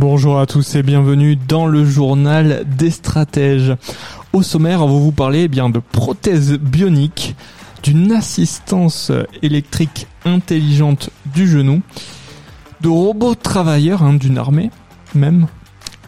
Bonjour 0.00 0.38
à 0.38 0.46
tous 0.46 0.76
et 0.76 0.84
bienvenue 0.84 1.34
dans 1.34 1.66
le 1.66 1.84
journal 1.84 2.64
des 2.64 2.92
stratèges. 2.92 3.74
Au 4.32 4.44
sommaire, 4.44 4.80
on 4.84 4.86
va 4.86 4.92
vous 4.92 5.10
parler 5.10 5.42
eh 5.42 5.48
bien 5.48 5.70
de 5.70 5.80
prothèses 5.80 6.52
bioniques, 6.52 7.34
d'une 7.82 8.12
assistance 8.12 9.10
électrique 9.42 10.06
intelligente 10.24 11.10
du 11.34 11.48
genou, 11.48 11.82
de 12.80 12.88
robots 12.88 13.34
travailleurs 13.34 14.04
hein, 14.04 14.14
d'une 14.14 14.38
armée 14.38 14.70
même, 15.16 15.48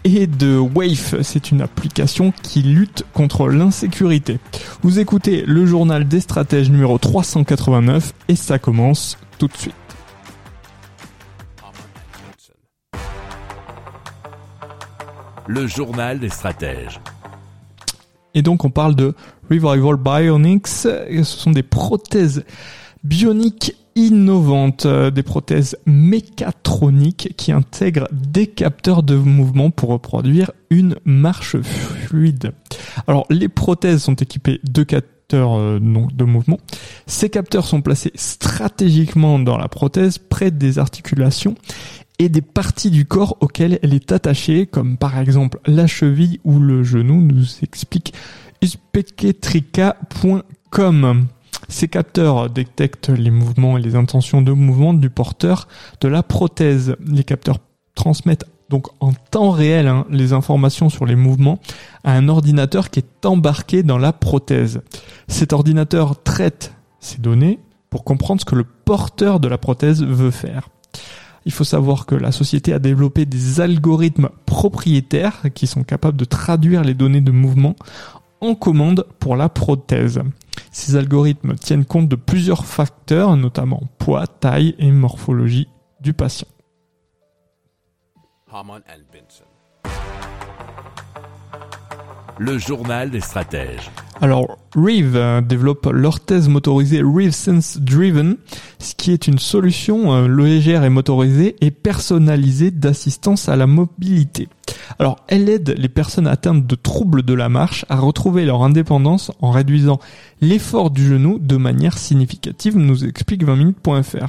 et 0.04 0.28
de 0.28 0.56
Wave, 0.56 1.22
c'est 1.22 1.50
une 1.50 1.60
application 1.60 2.32
qui 2.44 2.62
lutte 2.62 3.04
contre 3.12 3.48
l'insécurité. 3.48 4.38
Vous 4.82 5.00
écoutez 5.00 5.42
le 5.44 5.66
journal 5.66 6.06
des 6.06 6.20
stratèges 6.20 6.70
numéro 6.70 6.96
389 6.96 8.14
et 8.28 8.36
ça 8.36 8.60
commence 8.60 9.18
tout 9.40 9.48
de 9.48 9.56
suite. 9.56 9.74
Le 15.52 15.66
journal 15.66 16.20
des 16.20 16.28
stratèges. 16.28 17.00
Et 18.34 18.42
donc 18.42 18.64
on 18.64 18.70
parle 18.70 18.94
de 18.94 19.16
Revival 19.50 19.96
Bionics, 19.96 20.68
ce 20.68 21.24
sont 21.24 21.50
des 21.50 21.64
prothèses 21.64 22.44
bioniques 23.02 23.74
innovantes, 23.96 24.86
euh, 24.86 25.10
des 25.10 25.24
prothèses 25.24 25.76
mécatroniques 25.86 27.34
qui 27.36 27.50
intègrent 27.50 28.06
des 28.12 28.46
capteurs 28.46 29.02
de 29.02 29.16
mouvement 29.16 29.70
pour 29.70 29.88
reproduire 29.88 30.52
une 30.70 30.94
marche 31.04 31.60
fluide. 31.60 32.52
Alors 33.08 33.26
les 33.28 33.48
prothèses 33.48 34.04
sont 34.04 34.14
équipées 34.14 34.60
de 34.62 34.84
capteurs 34.84 35.58
euh, 35.58 35.80
de 35.80 36.24
mouvement. 36.24 36.60
Ces 37.08 37.28
capteurs 37.28 37.66
sont 37.66 37.82
placés 37.82 38.12
stratégiquement 38.14 39.40
dans 39.40 39.58
la 39.58 39.66
prothèse 39.66 40.18
près 40.18 40.52
des 40.52 40.78
articulations 40.78 41.56
et 42.20 42.28
des 42.28 42.42
parties 42.42 42.90
du 42.90 43.06
corps 43.06 43.38
auxquelles 43.40 43.78
elle 43.82 43.94
est 43.94 44.12
attachée, 44.12 44.66
comme 44.66 44.98
par 44.98 45.18
exemple 45.18 45.58
la 45.64 45.86
cheville 45.86 46.38
ou 46.44 46.58
le 46.58 46.84
genou, 46.84 47.22
nous 47.22 47.46
explique 47.62 48.12
uspeketrica.com. 48.60 51.26
Ces 51.68 51.88
capteurs 51.88 52.50
détectent 52.50 53.08
les 53.08 53.30
mouvements 53.30 53.78
et 53.78 53.80
les 53.80 53.96
intentions 53.96 54.42
de 54.42 54.52
mouvement 54.52 54.92
du 54.92 55.08
porteur 55.08 55.66
de 56.02 56.08
la 56.08 56.22
prothèse. 56.22 56.94
Les 57.06 57.24
capteurs 57.24 57.56
transmettent 57.94 58.44
donc 58.68 58.88
en 59.00 59.14
temps 59.14 59.50
réel 59.50 59.88
hein, 59.88 60.04
les 60.10 60.34
informations 60.34 60.90
sur 60.90 61.06
les 61.06 61.16
mouvements 61.16 61.58
à 62.04 62.12
un 62.12 62.28
ordinateur 62.28 62.90
qui 62.90 62.98
est 62.98 63.24
embarqué 63.24 63.82
dans 63.82 63.96
la 63.96 64.12
prothèse. 64.12 64.82
Cet 65.26 65.54
ordinateur 65.54 66.22
traite 66.22 66.74
ces 66.98 67.16
données 67.16 67.60
pour 67.88 68.04
comprendre 68.04 68.42
ce 68.42 68.44
que 68.44 68.56
le 68.56 68.64
porteur 68.64 69.40
de 69.40 69.48
la 69.48 69.56
prothèse 69.56 70.04
veut 70.04 70.30
faire. 70.30 70.68
Il 71.46 71.52
faut 71.52 71.64
savoir 71.64 72.06
que 72.06 72.14
la 72.14 72.32
société 72.32 72.72
a 72.72 72.78
développé 72.78 73.24
des 73.24 73.60
algorithmes 73.60 74.28
propriétaires 74.46 75.42
qui 75.54 75.66
sont 75.66 75.84
capables 75.84 76.16
de 76.16 76.24
traduire 76.24 76.82
les 76.82 76.94
données 76.94 77.20
de 77.20 77.30
mouvement 77.30 77.76
en 78.40 78.54
commande 78.54 79.06
pour 79.18 79.36
la 79.36 79.48
prothèse. 79.48 80.20
Ces 80.70 80.96
algorithmes 80.96 81.54
tiennent 81.56 81.84
compte 81.84 82.08
de 82.08 82.16
plusieurs 82.16 82.64
facteurs, 82.64 83.36
notamment 83.36 83.82
poids, 83.98 84.26
taille 84.26 84.74
et 84.78 84.90
morphologie 84.90 85.68
du 86.00 86.12
patient. 86.12 86.48
Le 92.42 92.56
journal 92.56 93.10
des 93.10 93.20
stratèges. 93.20 93.90
Alors, 94.22 94.56
Reeve 94.74 95.14
euh, 95.14 95.42
développe 95.42 95.90
l'orthèse 95.92 96.48
motorisée 96.48 97.02
Reeve 97.02 97.32
Sense 97.32 97.76
Driven, 97.76 98.38
ce 98.78 98.94
qui 98.94 99.12
est 99.12 99.26
une 99.26 99.38
solution 99.38 100.14
euh, 100.14 100.26
légère 100.26 100.84
et 100.84 100.88
motorisée 100.88 101.56
et 101.60 101.70
personnalisée 101.70 102.70
d'assistance 102.70 103.50
à 103.50 103.56
la 103.56 103.66
mobilité. 103.66 104.48
Alors, 104.98 105.16
elle 105.28 105.50
aide 105.50 105.74
les 105.76 105.90
personnes 105.90 106.26
atteintes 106.26 106.66
de 106.66 106.74
troubles 106.76 107.24
de 107.24 107.34
la 107.34 107.50
marche 107.50 107.84
à 107.90 107.96
retrouver 107.96 108.46
leur 108.46 108.62
indépendance 108.62 109.30
en 109.42 109.50
réduisant 109.50 109.98
l'effort 110.40 110.90
du 110.90 111.06
genou 111.06 111.38
de 111.38 111.58
manière 111.58 111.98
significative, 111.98 112.78
nous 112.78 113.04
explique 113.04 113.44
20minutes.fr. 113.44 114.28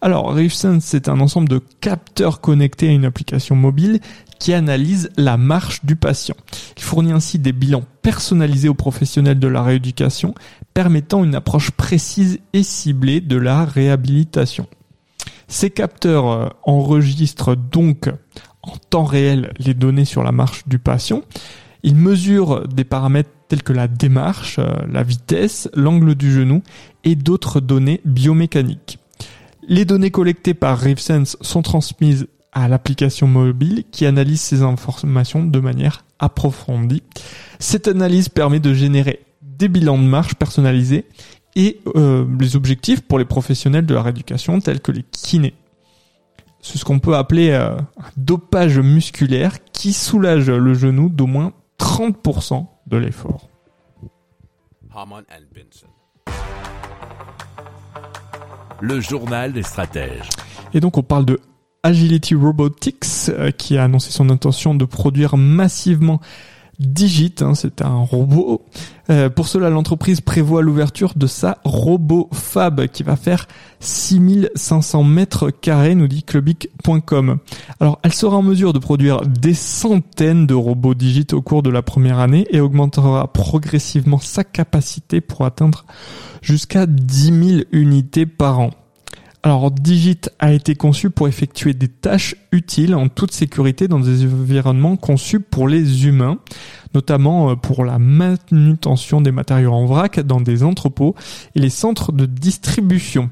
Alors, 0.00 0.32
ReveSense, 0.32 0.84
c'est 0.84 1.08
un 1.08 1.18
ensemble 1.18 1.48
de 1.48 1.60
capteurs 1.80 2.40
connectés 2.40 2.88
à 2.88 2.92
une 2.92 3.04
application 3.04 3.56
mobile 3.56 4.00
qui 4.38 4.52
analyse 4.52 5.10
la 5.16 5.36
marche 5.36 5.84
du 5.84 5.96
patient. 5.96 6.36
Il 6.76 6.82
fournit 6.82 7.12
ainsi 7.12 7.40
des 7.40 7.52
bilans 7.52 7.82
personnalisés 8.02 8.68
aux 8.68 8.74
professionnels 8.74 9.40
de 9.40 9.48
la 9.48 9.62
rééducation, 9.62 10.34
permettant 10.72 11.24
une 11.24 11.34
approche 11.34 11.72
précise 11.72 12.38
et 12.52 12.62
ciblée 12.62 13.20
de 13.20 13.36
la 13.36 13.64
réhabilitation. 13.64 14.68
Ces 15.48 15.70
capteurs 15.70 16.30
euh, 16.30 16.48
enregistrent 16.62 17.56
donc 17.56 18.08
en 18.62 18.76
temps 18.90 19.04
réel 19.04 19.52
les 19.58 19.74
données 19.74 20.04
sur 20.04 20.22
la 20.22 20.30
marche 20.30 20.68
du 20.68 20.78
patient. 20.78 21.22
Ils 21.82 21.96
mesurent 21.96 22.68
des 22.68 22.84
paramètres 22.84 23.30
tels 23.48 23.62
que 23.62 23.72
la 23.72 23.88
démarche, 23.88 24.58
euh, 24.58 24.68
la 24.90 25.02
vitesse, 25.02 25.68
l'angle 25.74 26.14
du 26.14 26.30
genou 26.30 26.62
et 27.02 27.16
d'autres 27.16 27.60
données 27.60 28.00
biomécaniques. 28.04 28.98
Les 29.70 29.84
données 29.84 30.10
collectées 30.10 30.54
par 30.54 30.78
RiveSense 30.78 31.36
sont 31.42 31.60
transmises 31.60 32.26
à 32.52 32.68
l'application 32.68 33.26
mobile 33.26 33.84
qui 33.92 34.06
analyse 34.06 34.40
ces 34.40 34.62
informations 34.62 35.44
de 35.44 35.60
manière 35.60 36.06
approfondie. 36.18 37.02
Cette 37.58 37.86
analyse 37.86 38.30
permet 38.30 38.60
de 38.60 38.72
générer 38.72 39.26
des 39.42 39.68
bilans 39.68 39.98
de 39.98 40.04
marche 40.04 40.36
personnalisés 40.36 41.04
et 41.54 41.80
euh, 41.96 42.26
les 42.40 42.56
objectifs 42.56 43.02
pour 43.02 43.18
les 43.18 43.26
professionnels 43.26 43.84
de 43.84 43.92
la 43.92 44.00
rééducation 44.00 44.58
tels 44.58 44.80
que 44.80 44.90
les 44.90 45.02
kinés. 45.02 45.54
C'est 46.62 46.78
ce 46.78 46.86
qu'on 46.86 46.98
peut 46.98 47.14
appeler 47.14 47.50
euh, 47.50 47.76
un 47.76 48.10
dopage 48.16 48.78
musculaire 48.78 49.62
qui 49.72 49.92
soulage 49.92 50.48
le 50.48 50.72
genou 50.72 51.10
d'au 51.10 51.26
moins 51.26 51.52
30% 51.78 52.66
de 52.86 52.96
l'effort. 52.96 53.50
Le 58.80 59.00
journal 59.00 59.52
des 59.52 59.62
stratèges. 59.62 60.28
Et 60.72 60.80
donc 60.80 60.98
on 60.98 61.02
parle 61.02 61.24
de 61.24 61.40
Agility 61.82 62.34
Robotics 62.34 63.04
euh, 63.28 63.50
qui 63.50 63.76
a 63.76 63.84
annoncé 63.84 64.10
son 64.10 64.30
intention 64.30 64.74
de 64.74 64.84
produire 64.84 65.36
massivement 65.36 66.20
Digit, 66.78 67.34
hein, 67.40 67.54
c'est 67.54 67.82
un 67.82 67.96
robot. 67.96 68.64
Euh, 69.10 69.28
pour 69.28 69.48
cela, 69.48 69.68
l'entreprise 69.68 70.20
prévoit 70.20 70.62
l'ouverture 70.62 71.14
de 71.16 71.26
sa 71.26 71.58
Robot 71.64 72.28
Fab 72.32 72.86
qui 72.86 73.02
va 73.02 73.16
faire 73.16 73.48
6500 73.80 75.02
mètres 75.02 75.50
carrés, 75.50 75.96
nous 75.96 76.06
dit 76.06 76.22
clubic.com. 76.22 77.38
Alors, 77.80 77.98
elle 78.04 78.12
sera 78.12 78.36
en 78.36 78.42
mesure 78.42 78.72
de 78.72 78.78
produire 78.78 79.22
des 79.22 79.54
centaines 79.54 80.46
de 80.46 80.54
robots 80.54 80.94
Digit 80.94 81.26
au 81.32 81.42
cours 81.42 81.64
de 81.64 81.70
la 81.70 81.82
première 81.82 82.20
année 82.20 82.46
et 82.50 82.60
augmentera 82.60 83.32
progressivement 83.32 84.18
sa 84.18 84.44
capacité 84.44 85.20
pour 85.20 85.44
atteindre 85.44 85.84
jusqu'à 86.42 86.86
10 86.86 87.50
000 87.50 87.62
unités 87.72 88.26
par 88.26 88.60
an. 88.60 88.70
Alors 89.42 89.70
Digit 89.70 90.20
a 90.40 90.52
été 90.52 90.74
conçu 90.74 91.10
pour 91.10 91.28
effectuer 91.28 91.72
des 91.72 91.88
tâches 91.88 92.34
utiles 92.50 92.94
en 92.94 93.08
toute 93.08 93.32
sécurité 93.32 93.86
dans 93.86 94.00
des 94.00 94.24
environnements 94.24 94.96
conçus 94.96 95.40
pour 95.40 95.68
les 95.68 96.06
humains, 96.06 96.38
notamment 96.94 97.50
euh, 97.50 97.54
pour 97.54 97.84
la 97.84 97.98
manutention 97.98 99.20
des 99.20 99.30
matériaux 99.30 99.72
en 99.72 99.86
vrac 99.86 100.20
dans 100.20 100.40
des 100.40 100.64
entrepôts 100.64 101.14
et 101.54 101.60
les 101.60 101.70
centres 101.70 102.10
de 102.10 102.26
distribution. 102.26 103.30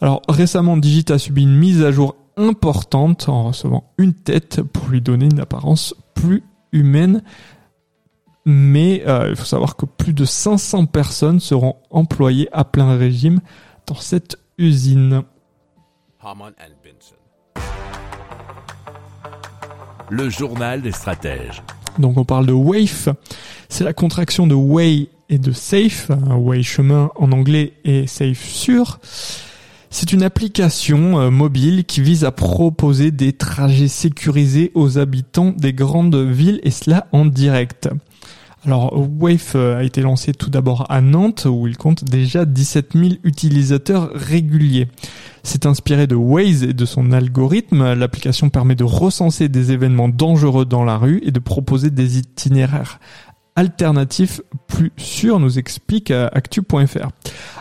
Alors 0.00 0.20
récemment 0.28 0.76
Digit 0.76 1.10
a 1.10 1.18
subi 1.18 1.44
une 1.44 1.56
mise 1.56 1.82
à 1.82 1.90
jour 1.90 2.16
importante 2.36 3.30
en 3.30 3.44
recevant 3.44 3.92
une 3.96 4.12
tête 4.12 4.60
pour 4.60 4.88
lui 4.88 5.00
donner 5.00 5.24
une 5.24 5.40
apparence 5.40 5.94
plus 6.14 6.42
humaine. 6.72 7.22
Mais 8.44 9.02
euh, 9.06 9.30
il 9.30 9.36
faut 9.36 9.46
savoir 9.46 9.74
que 9.74 9.86
plus 9.86 10.12
de 10.12 10.24
500 10.24 10.86
personnes 10.86 11.40
seront 11.40 11.76
employées 11.90 12.48
à 12.52 12.64
plein 12.64 12.96
régime 12.96 13.40
dans 13.86 13.96
cette 13.96 14.36
usine. 14.58 15.24
Le 20.10 20.28
journal 20.28 20.82
des 20.82 20.90
stratèges. 20.90 21.62
Donc 22.00 22.16
on 22.16 22.24
parle 22.24 22.46
de 22.46 22.52
WAFE, 22.52 23.10
c'est 23.68 23.84
la 23.84 23.92
contraction 23.92 24.48
de 24.48 24.54
Way 24.56 25.08
et 25.28 25.38
de 25.38 25.52
Safe, 25.52 26.10
Way 26.10 26.64
chemin 26.64 27.10
en 27.14 27.30
anglais 27.30 27.74
et 27.84 28.08
Safe 28.08 28.42
sûr. 28.42 28.98
C'est 29.88 30.12
une 30.12 30.24
application 30.24 31.20
euh, 31.20 31.30
mobile 31.30 31.84
qui 31.84 32.00
vise 32.00 32.24
à 32.24 32.32
proposer 32.32 33.12
des 33.12 33.32
trajets 33.32 33.86
sécurisés 33.86 34.72
aux 34.74 34.98
habitants 34.98 35.54
des 35.56 35.72
grandes 35.72 36.16
villes 36.16 36.60
et 36.64 36.72
cela 36.72 37.06
en 37.12 37.24
direct. 37.24 37.88
Alors 38.64 38.98
Wave 39.20 39.52
euh, 39.54 39.78
a 39.78 39.84
été 39.84 40.00
lancé 40.00 40.32
tout 40.32 40.50
d'abord 40.50 40.86
à 40.90 41.00
Nantes 41.00 41.46
où 41.48 41.66
il 41.66 41.76
compte 41.76 42.04
déjà 42.04 42.44
17 42.44 42.92
000 42.94 43.10
utilisateurs 43.22 44.10
réguliers. 44.14 44.88
C'est 45.42 45.66
inspiré 45.66 46.06
de 46.06 46.16
Waze 46.16 46.64
et 46.64 46.72
de 46.72 46.84
son 46.84 47.12
algorithme. 47.12 47.92
L'application 47.92 48.48
permet 48.48 48.74
de 48.74 48.82
recenser 48.82 49.48
des 49.48 49.70
événements 49.70 50.08
dangereux 50.08 50.64
dans 50.64 50.84
la 50.84 50.96
rue 50.96 51.20
et 51.24 51.30
de 51.30 51.38
proposer 51.38 51.90
des 51.90 52.18
itinéraires 52.18 52.98
alternatif 53.56 54.42
plus 54.68 54.92
sûr, 54.96 55.40
nous 55.40 55.58
explique 55.58 56.10
euh, 56.10 56.28
actu.fr. 56.32 57.08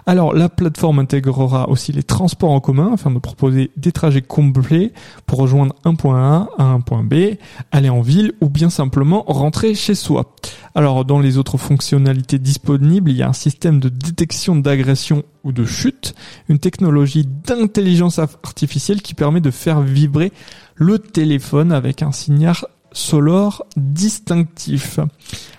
Alors 0.06 0.34
la 0.34 0.50
plateforme 0.50 1.00
intégrera 1.00 1.70
aussi 1.70 1.92
les 1.92 2.04
transports 2.04 2.52
en 2.52 2.60
commun 2.60 2.92
afin 2.94 3.12
de 3.12 3.20
proposer 3.20 3.72
des 3.78 3.92
trajets 3.92 4.22
complets 4.22 4.94
pour 5.26 5.40
rejoindre 5.40 5.76
un 5.84 5.96
point 5.96 6.48
A 6.58 6.64
à 6.64 6.64
un 6.66 6.80
point 6.80 7.04
B, 7.04 7.38
aller 7.72 7.90
en 7.90 8.02
ville 8.02 8.34
ou 8.42 8.50
bien 8.50 8.70
simplement 8.70 9.24
rentrer 9.28 9.76
chez 9.76 9.96
soi. 9.96 10.36
Alors 10.76 11.06
dans 11.06 11.20
les 11.20 11.38
autres 11.38 11.58
fonctionnalités 11.58 12.40
disponibles, 12.40 13.12
il 13.12 13.18
y 13.18 13.24
a 13.24 13.30
un 13.30 13.34
système 13.34 13.80
de 13.80 13.90
détection 13.90 14.56
d'agression 14.56 15.24
ou 15.44 15.52
de 15.52 15.66
chute, 15.66 16.16
une 16.50 16.60
technologie 16.60 17.26
d'intelligence 17.26 18.20
artificielle 18.20 19.02
qui 19.02 19.14
permet 19.14 19.42
de 19.42 19.52
faire 19.52 19.82
vibrer 19.82 20.32
le 20.76 21.00
téléphone 21.00 21.72
avec 21.72 22.02
un 22.02 22.12
signal 22.12 22.56
sonore 22.96 23.66
distinctif. 23.76 25.00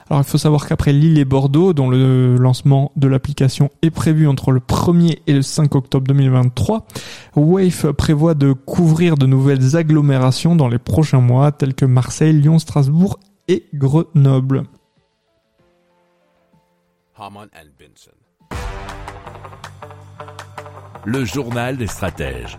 Alors 0.08 0.22
il 0.22 0.24
faut 0.24 0.38
savoir 0.38 0.66
qu'après 0.66 0.92
Lille 0.92 1.18
et 1.18 1.24
Bordeaux, 1.24 1.72
dont 1.72 1.90
le 1.90 2.36
lancement 2.36 2.92
de 2.96 3.06
l'application 3.08 3.70
est 3.82 3.90
prévu 3.90 4.26
entre 4.26 4.52
le 4.52 4.60
1er 4.60 5.18
et 5.26 5.32
le 5.32 5.42
5 5.42 5.74
octobre 5.74 6.06
2023, 6.06 6.86
Wave 7.36 7.92
prévoit 7.92 8.34
de 8.34 8.52
couvrir 8.52 9.16
de 9.16 9.26
nouvelles 9.26 9.76
agglomérations 9.76 10.56
dans 10.56 10.68
les 10.68 10.78
prochains 10.78 11.20
mois, 11.20 11.52
telles 11.52 11.74
que 11.74 11.84
Marseille, 11.84 12.32
Lyon, 12.32 12.58
Strasbourg 12.58 13.18
et 13.48 13.66
Grenoble. 13.74 14.64
Le 21.04 21.24
journal 21.24 21.76
des 21.76 21.86
stratèges. 21.86 22.58